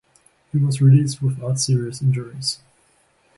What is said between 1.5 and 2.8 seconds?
serious injuries.